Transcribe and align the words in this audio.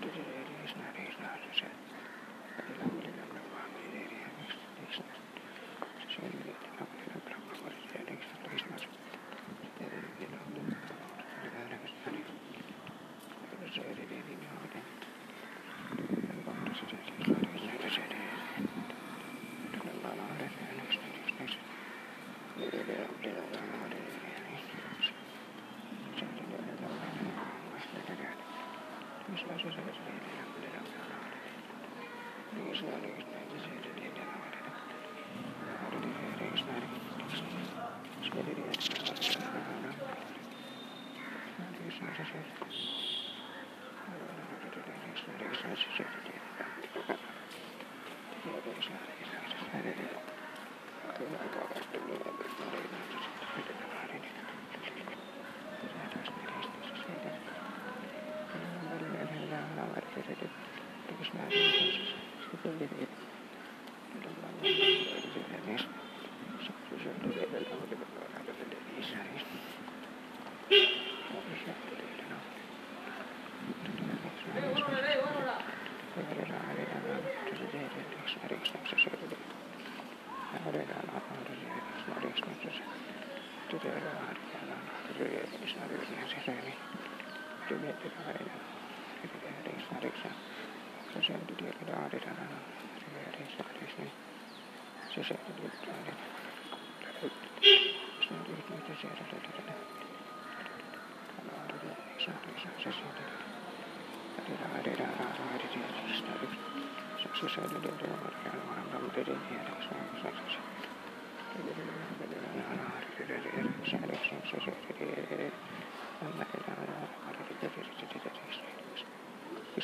Thank 0.00 0.16
you. 0.16 0.28
Oh 38.40 38.44
my 51.32 51.38
God. 51.52 51.67
Sosiaalinen 107.38 107.88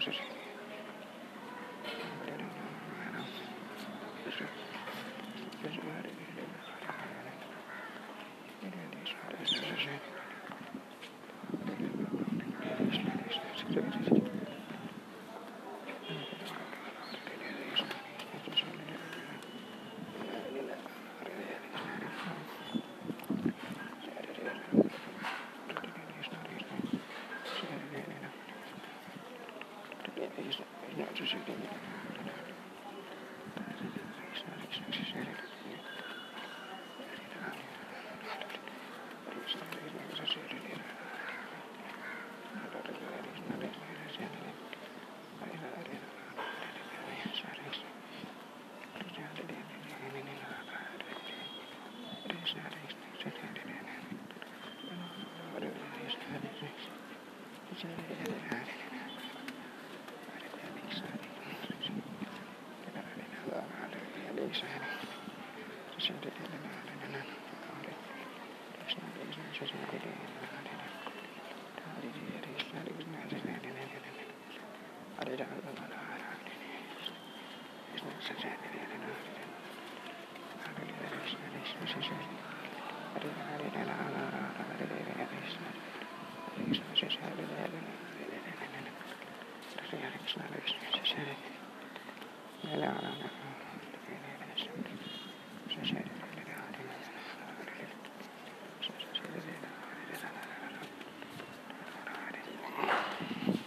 closer. 0.00 0.18
But 2.18 2.28
I 2.28 2.36
don't 2.36 2.40
know. 2.40 2.70
I 3.00 3.04
don't 3.04 3.14
know. 3.14 3.26
Just, 4.24 4.38
just, 4.38 4.50
just, 5.62 6.43
Yeah, 92.64 92.76
I 92.76 92.86
don't 92.86 93.02
know. 93.02 93.43